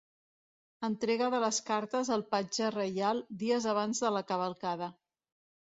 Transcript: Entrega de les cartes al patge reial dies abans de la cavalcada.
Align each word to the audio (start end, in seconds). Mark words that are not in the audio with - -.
Entrega 0.87 1.27
de 1.35 1.41
les 1.43 1.59
cartes 1.69 2.11
al 2.17 2.25
patge 2.33 2.73
reial 2.79 3.23
dies 3.45 3.69
abans 3.77 4.05
de 4.07 4.15
la 4.19 4.27
cavalcada. 4.33 4.95